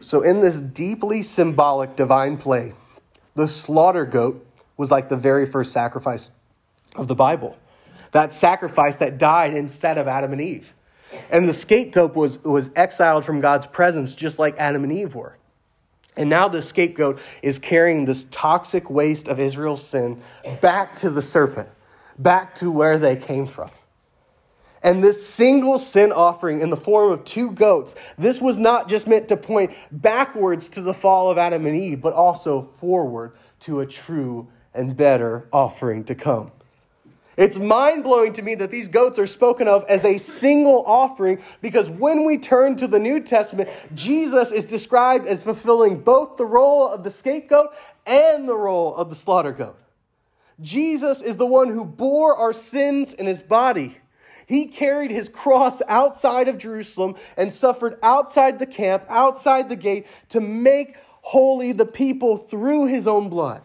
[0.00, 2.74] So, in this deeply symbolic divine play,
[3.34, 4.44] the slaughter goat
[4.78, 6.30] was like the very first sacrifice
[6.96, 7.58] of the Bible.
[8.12, 10.72] That sacrifice that died instead of Adam and Eve.
[11.30, 15.36] And the scapegoat was, was exiled from God's presence just like Adam and Eve were.
[16.16, 20.22] And now the scapegoat is carrying this toxic waste of Israel's sin
[20.60, 21.68] back to the serpent,
[22.18, 23.70] back to where they came from.
[24.82, 29.06] And this single sin offering in the form of two goats, this was not just
[29.06, 33.80] meant to point backwards to the fall of Adam and Eve, but also forward to
[33.80, 36.50] a true and better offering to come.
[37.38, 41.40] It's mind blowing to me that these goats are spoken of as a single offering
[41.60, 46.44] because when we turn to the New Testament, Jesus is described as fulfilling both the
[46.44, 47.68] role of the scapegoat
[48.04, 49.78] and the role of the slaughter goat.
[50.60, 53.98] Jesus is the one who bore our sins in his body.
[54.46, 60.06] He carried his cross outside of Jerusalem and suffered outside the camp, outside the gate,
[60.30, 63.62] to make holy the people through his own blood.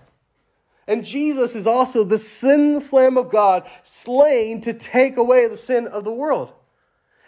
[0.87, 5.87] And Jesus is also the sinless Lamb of God, slain to take away the sin
[5.87, 6.51] of the world.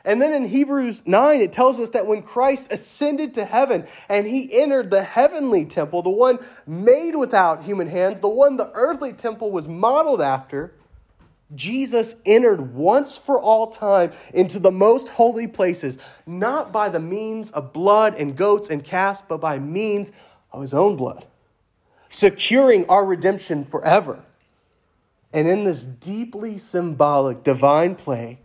[0.05, 4.27] And then in Hebrews 9, it tells us that when Christ ascended to heaven and
[4.27, 6.37] he entered the heavenly temple, the one
[6.67, 10.75] made without human hands, the one the earthly temple was modeled after,
[11.55, 17.49] Jesus entered once for all time into the most holy places, not by the means
[17.51, 20.11] of blood and goats and calves, but by means
[20.51, 21.25] of his own blood,
[22.09, 24.23] securing our redemption forever.
[25.33, 28.39] And in this deeply symbolic divine play,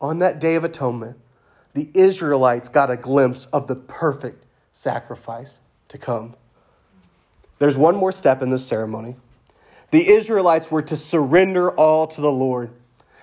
[0.00, 1.18] on that day of atonement,
[1.74, 6.34] the Israelites got a glimpse of the perfect sacrifice to come.
[7.58, 9.16] There's one more step in this ceremony
[9.94, 12.70] the Israelites were to surrender all to the Lord.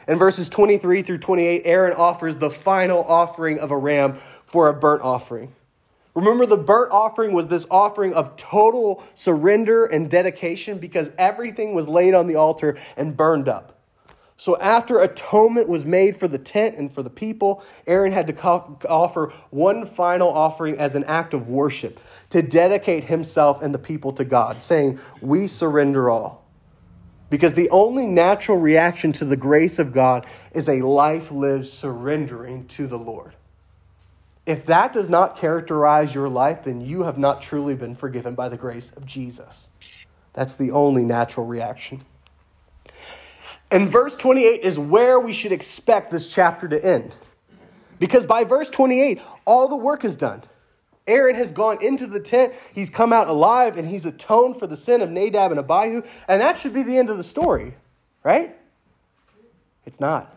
[0.08, 4.74] In verses 23 through 28, Aaron offers the final offering of a ram for a
[4.74, 5.54] burnt offering.
[6.13, 11.88] Remember, the burnt offering was this offering of total surrender and dedication because everything was
[11.88, 13.78] laid on the altar and burned up.
[14.38, 18.36] So, after atonement was made for the tent and for the people, Aaron had to
[18.43, 22.00] offer one final offering as an act of worship
[22.32, 26.43] to dedicate himself and the people to God, saying, We surrender all.
[27.30, 32.65] Because the only natural reaction to the grace of God is a life lived surrendering
[32.69, 33.36] to the Lord.
[34.46, 38.50] If that does not characterize your life, then you have not truly been forgiven by
[38.50, 39.68] the grace of Jesus.
[40.34, 42.04] That's the only natural reaction.
[43.70, 47.14] And verse 28 is where we should expect this chapter to end.
[48.00, 50.44] Because by verse 28, all the work is done.
[51.08, 54.78] Aaron has gone into the tent, he's come out alive, and he's atoned for the
[54.78, 57.76] sin of Nadab and Abihu, and that should be the end of the story,
[58.24, 58.56] right?
[59.86, 60.36] It's not.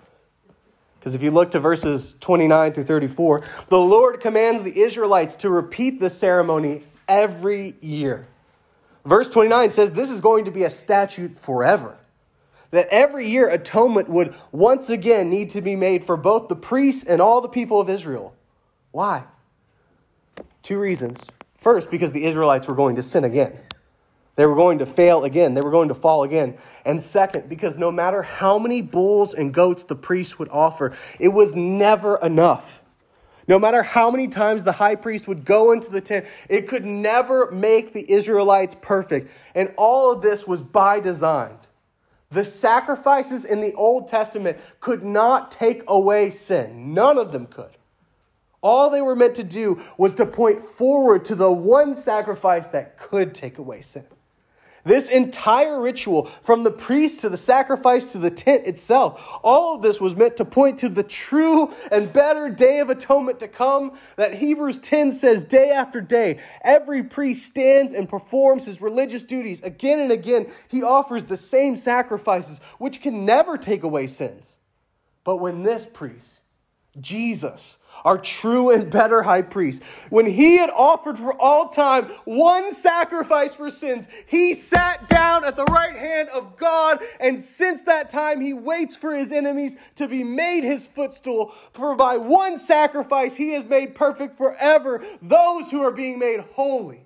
[1.05, 5.51] Because if you look to verses 29 through 34, the Lord commands the Israelites to
[5.51, 8.27] repeat the ceremony every year.
[9.05, 11.99] Verse 29 says this is going to be a statute forever.
[12.71, 17.05] That every year atonement would once again need to be made for both the priests
[17.05, 18.35] and all the people of Israel.
[18.90, 19.25] Why?
[20.62, 21.21] Two reasons.
[21.59, 23.59] First, because the Israelites were going to sin again.
[24.37, 25.55] They were going to fail again.
[25.55, 26.59] They were going to fall again.
[26.85, 31.29] And second, because no matter how many bulls and goats the priest would offer, it
[31.29, 32.64] was never enough.
[33.47, 36.85] No matter how many times the high priest would go into the tent, it could
[36.85, 39.31] never make the Israelites perfect.
[39.55, 41.59] And all of this was by design.
[42.31, 47.77] The sacrifices in the Old Testament could not take away sin, none of them could.
[48.61, 52.99] All they were meant to do was to point forward to the one sacrifice that
[52.99, 54.07] could take away sin.
[54.85, 59.83] This entire ritual, from the priest to the sacrifice to the tent itself, all of
[59.83, 63.92] this was meant to point to the true and better day of atonement to come
[64.16, 66.38] that Hebrews 10 says day after day.
[66.62, 70.53] Every priest stands and performs his religious duties again and again.
[70.68, 74.44] He offers the same sacrifices, which can never take away sins.
[75.25, 76.29] But when this priest,
[77.01, 82.75] Jesus, our true and better high priest, when he had offered for all time one
[82.75, 88.11] sacrifice for sins, he sat down at the right hand of God, and since that
[88.11, 91.55] time he waits for his enemies to be made his footstool.
[91.73, 97.05] For by one sacrifice he has made perfect forever those who are being made holy.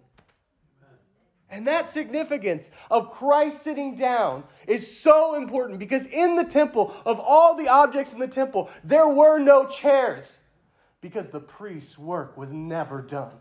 [1.51, 7.19] And that significance of Christ sitting down is so important because in the temple, of
[7.21, 10.27] all the objects in the temple, there were no chairs
[11.09, 13.33] because the priest's work was never done.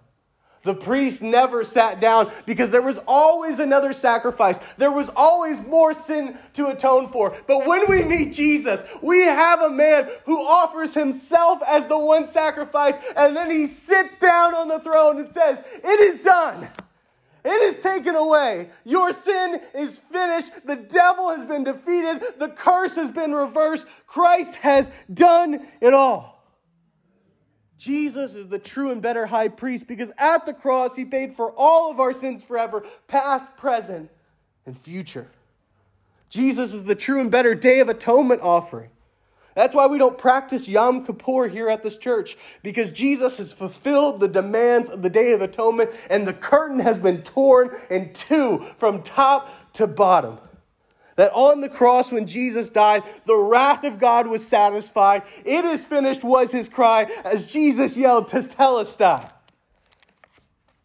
[0.63, 4.57] The priest never sat down because there was always another sacrifice.
[4.77, 7.35] There was always more sin to atone for.
[7.45, 12.29] But when we meet Jesus, we have a man who offers himself as the one
[12.29, 16.69] sacrifice, and then he sits down on the throne and says, It is done.
[17.43, 18.69] It is taken away.
[18.85, 20.51] Your sin is finished.
[20.65, 22.21] The devil has been defeated.
[22.39, 23.85] The curse has been reversed.
[24.05, 26.36] Christ has done it all.
[27.77, 31.51] Jesus is the true and better high priest because at the cross he paid for
[31.51, 34.09] all of our sins forever, past, present,
[34.65, 35.27] and future.
[36.29, 38.89] Jesus is the true and better day of atonement offering.
[39.55, 44.19] That's why we don't practice Yom Kippur here at this church, because Jesus has fulfilled
[44.19, 48.63] the demands of the Day of Atonement, and the curtain has been torn in two
[48.77, 50.37] from top to bottom.
[51.17, 55.23] That on the cross, when Jesus died, the wrath of God was satisfied.
[55.43, 59.29] It is finished, was his cry, as Jesus yelled, Tetelestai.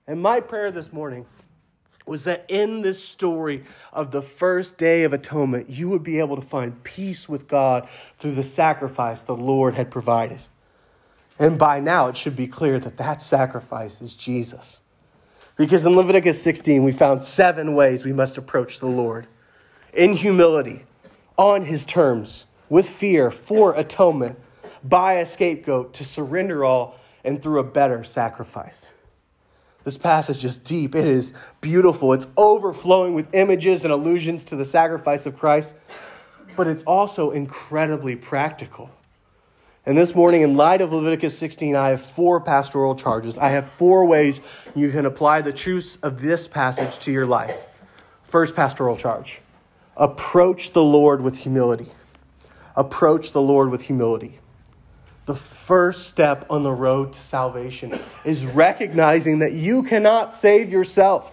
[0.07, 1.27] And my prayer this morning
[2.07, 6.37] was that in this story of the first day of atonement, you would be able
[6.37, 7.87] to find peace with God
[8.19, 10.41] through the sacrifice the Lord had provided.
[11.39, 14.79] And by now, it should be clear that that sacrifice is Jesus.
[15.57, 19.27] Because in Leviticus 16, we found seven ways we must approach the Lord
[19.93, 20.85] in humility,
[21.37, 24.39] on his terms, with fear, for atonement,
[24.85, 28.89] by a scapegoat, to surrender all, and through a better sacrifice.
[29.85, 30.95] This passage is deep.
[30.95, 32.13] It is beautiful.
[32.13, 35.75] It's overflowing with images and allusions to the sacrifice of Christ,
[36.57, 38.91] but it's also incredibly practical.
[39.85, 43.37] And this morning, in light of Leviticus 16, I have four pastoral charges.
[43.37, 44.41] I have four ways
[44.77, 47.57] you can apply the truths of this passage to your life.
[48.29, 49.41] First pastoral charge
[49.97, 51.91] approach the Lord with humility.
[52.77, 54.39] Approach the Lord with humility.
[55.27, 61.31] The first step on the road to salvation is recognizing that you cannot save yourself,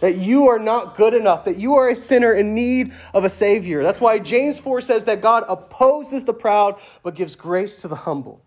[0.00, 3.30] that you are not good enough, that you are a sinner in need of a
[3.30, 3.82] Savior.
[3.82, 7.96] That's why James 4 says that God opposes the proud but gives grace to the
[7.96, 8.40] humble.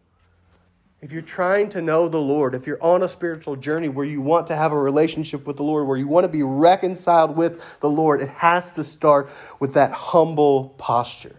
[1.02, 4.22] If you're trying to know the Lord, if you're on a spiritual journey where you
[4.22, 7.62] want to have a relationship with the Lord, where you want to be reconciled with
[7.80, 9.30] the Lord, it has to start
[9.60, 11.38] with that humble posture.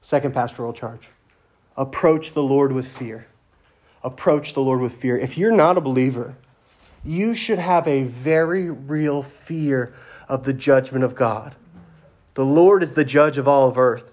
[0.00, 1.08] Second pastoral charge
[1.76, 3.26] approach the Lord with fear.
[4.04, 5.18] Approach the Lord with fear.
[5.18, 6.36] If you're not a believer,
[7.04, 9.94] you should have a very real fear
[10.28, 11.54] of the judgment of God.
[12.34, 14.10] The Lord is the judge of all of earth.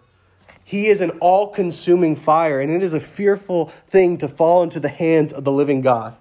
[0.68, 4.82] He is an all consuming fire, and it is a fearful thing to fall into
[4.82, 6.18] the hands of the living God.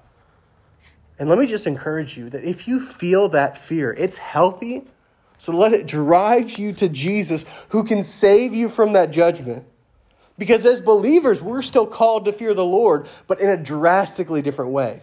[1.18, 4.84] And let me just encourage you that if you feel that fear, it's healthy.
[5.40, 9.64] So let it drive you to Jesus who can save you from that judgment.
[10.38, 14.70] Because as believers, we're still called to fear the Lord, but in a drastically different
[14.70, 15.03] way.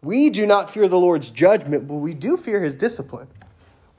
[0.00, 3.28] We do not fear the Lord's judgment, but we do fear his discipline.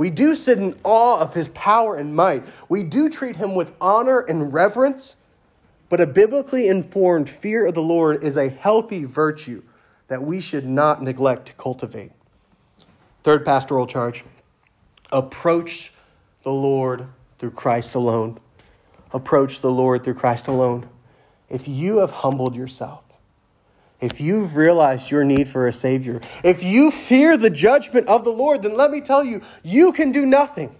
[0.03, 2.43] We do sit in awe of his power and might.
[2.67, 5.15] We do treat him with honor and reverence.
[5.87, 9.63] But a biblically informed fear of the Lord is a healthy virtue
[10.09, 12.11] that we should not neglect to cultivate.
[13.23, 14.25] Third pastoral charge
[15.09, 15.93] approach
[16.43, 17.07] the Lord
[17.39, 18.41] through Christ alone
[19.13, 20.89] approach the Lord through Christ alone.
[21.49, 23.05] If you have humbled yourself,
[24.03, 28.31] if you've realized your need for a Savior, if you fear the judgment of the
[28.31, 30.75] Lord, then let me tell you, you can do nothing.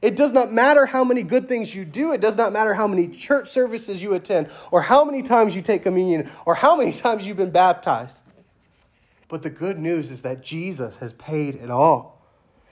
[0.00, 2.12] It does not matter how many good things you do.
[2.12, 5.60] It does not matter how many church services you attend, or how many times you
[5.60, 8.16] take communion, or how many times you've been baptized.
[9.28, 12.14] But the good news is that Jesus has paid it all.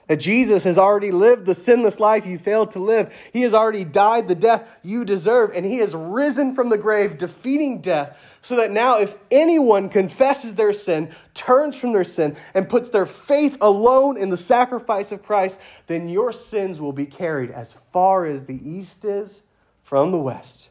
[0.07, 3.11] That Jesus has already lived the sinless life you failed to live.
[3.31, 7.17] He has already died the death you deserve, and He has risen from the grave,
[7.17, 12.67] defeating death, so that now, if anyone confesses their sin, turns from their sin, and
[12.67, 17.49] puts their faith alone in the sacrifice of Christ, then your sins will be carried
[17.51, 19.41] as far as the east is
[19.81, 20.69] from the west.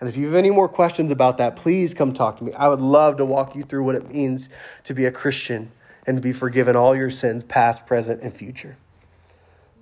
[0.00, 2.52] And if you have any more questions about that, please come talk to me.
[2.52, 4.48] I would love to walk you through what it means
[4.82, 5.70] to be a Christian
[6.08, 8.76] and to be forgiven all your sins, past, present, and future.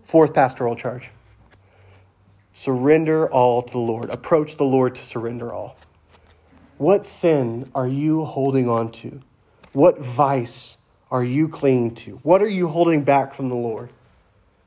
[0.05, 1.11] Fourth pastoral charge
[2.53, 4.11] surrender all to the Lord.
[4.11, 5.79] Approach the Lord to surrender all.
[6.81, 9.21] What sin are you holding on to?
[9.75, 10.79] What vice
[11.11, 12.13] are you clinging to?
[12.23, 13.91] What are you holding back from the Lord?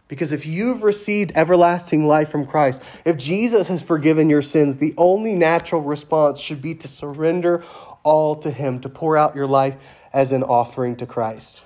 [0.07, 4.93] Because if you've received everlasting life from Christ, if Jesus has forgiven your sins, the
[4.95, 7.63] only natural response should be to surrender
[8.03, 9.73] all to Him, to pour out your life
[10.13, 11.63] as an offering to Christ.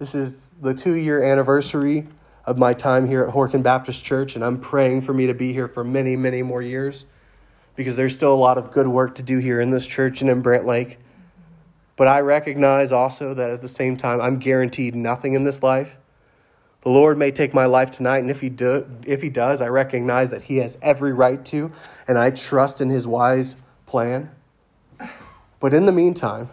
[0.00, 2.08] This is the two year anniversary
[2.44, 5.52] of my time here at Horicon Baptist Church, and I'm praying for me to be
[5.52, 7.04] here for many, many more years
[7.74, 10.30] because there's still a lot of good work to do here in this church and
[10.30, 10.98] in Brant Lake.
[11.96, 15.92] But I recognize also that at the same time, I'm guaranteed nothing in this life.
[16.82, 19.68] The Lord may take my life tonight, and if he, do, if he does, I
[19.68, 21.70] recognize that He has every right to,
[22.08, 23.54] and I trust in His wise
[23.86, 24.30] plan.
[25.60, 26.50] But in the meantime,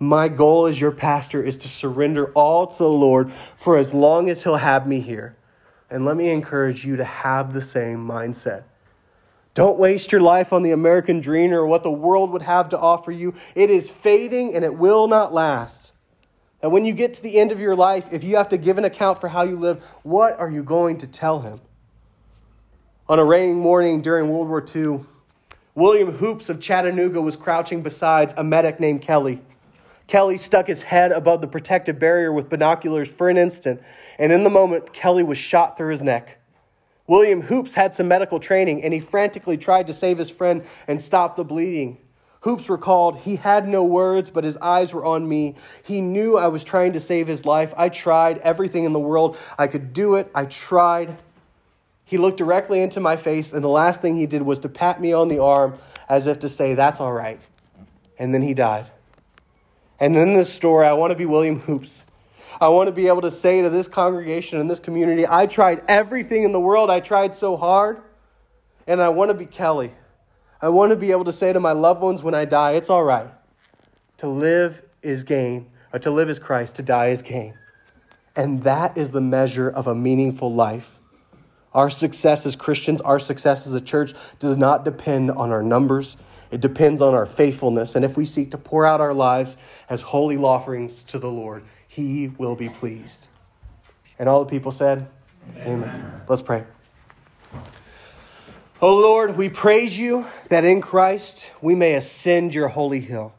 [0.00, 4.28] my goal as your pastor is to surrender all to the Lord for as long
[4.28, 5.36] as He'll have me here.
[5.88, 8.64] And let me encourage you to have the same mindset.
[9.54, 12.78] Don't waste your life on the American dream or what the world would have to
[12.78, 13.34] offer you.
[13.54, 15.92] It is fading and it will not last.
[16.60, 18.78] And when you get to the end of your life, if you have to give
[18.78, 21.60] an account for how you live, what are you going to tell him?
[23.08, 25.04] On a rainy morning during World War II,
[25.74, 29.40] William Hoops of Chattanooga was crouching beside a medic named Kelly.
[30.06, 33.82] Kelly stuck his head above the protective barrier with binoculars for an instant,
[34.18, 36.38] and in the moment, Kelly was shot through his neck.
[37.06, 41.02] William Hoops had some medical training, and he frantically tried to save his friend and
[41.02, 41.98] stop the bleeding.
[42.40, 45.56] Hoops recalled, he had no words, but his eyes were on me.
[45.82, 47.72] He knew I was trying to save his life.
[47.76, 49.38] I tried everything in the world.
[49.58, 50.30] I could do it.
[50.34, 51.16] I tried.
[52.04, 55.00] He looked directly into my face, and the last thing he did was to pat
[55.00, 55.78] me on the arm
[56.08, 57.40] as if to say, That's all right.
[58.18, 58.86] And then he died.
[59.98, 62.04] And in this story, I want to be William Hoops.
[62.60, 65.82] I want to be able to say to this congregation and this community, I tried
[65.88, 66.90] everything in the world.
[66.90, 68.00] I tried so hard.
[68.86, 69.92] And I want to be Kelly.
[70.60, 72.90] I want to be able to say to my loved ones when I die, it's
[72.90, 73.28] all right.
[74.18, 77.54] To live is gain, or to live is Christ, to die is gain.
[78.36, 80.86] And that is the measure of a meaningful life.
[81.72, 86.16] Our success as Christians, our success as a church, does not depend on our numbers.
[86.50, 87.96] It depends on our faithfulness.
[87.96, 89.56] And if we seek to pour out our lives
[89.88, 91.64] as holy offerings to the Lord,
[91.94, 93.26] He will be pleased.
[94.18, 95.06] And all the people said,
[95.58, 95.84] Amen.
[95.84, 96.22] Amen.
[96.28, 96.64] Let's pray.
[98.82, 103.32] Oh Lord, we praise you that in Christ we may ascend your holy hill.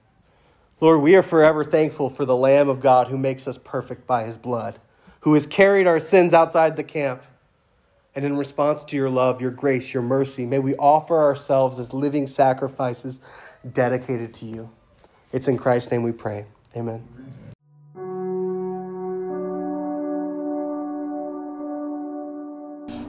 [0.80, 4.24] Lord, we are forever thankful for the Lamb of God who makes us perfect by
[4.24, 4.80] his blood,
[5.22, 7.24] who has carried our sins outside the camp.
[8.16, 11.92] And in response to your love, your grace, your mercy, may we offer ourselves as
[11.92, 13.20] living sacrifices
[13.74, 14.70] dedicated to you.
[15.34, 16.46] It's in Christ's name we pray.
[16.78, 17.04] Amen.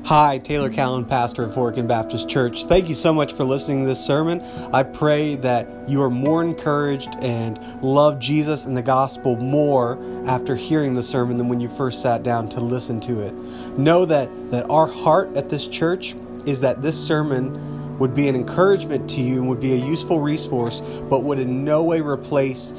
[0.07, 2.67] Hi, Taylor Callen, pastor of Horicon Baptist Church.
[2.67, 4.41] Thank you so much for listening to this sermon.
[4.73, 9.99] I pray that you are more encouraged and love Jesus and the gospel more
[10.29, 13.35] after hearing the sermon than when you first sat down to listen to it.
[13.77, 18.37] Know that, that our heart at this church is that this sermon would be an
[18.37, 22.77] encouragement to you and would be a useful resource, but would in no way replace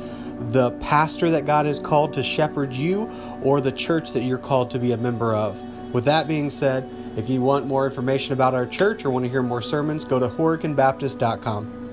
[0.52, 3.12] the pastor that God has called to shepherd you
[3.44, 5.62] or the church that you're called to be a member of.
[5.92, 9.30] With that being said, if you want more information about our church or want to
[9.30, 11.87] hear more sermons, go to horiconbaptist.com.